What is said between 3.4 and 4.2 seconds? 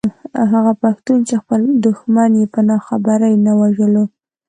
نه وژلو.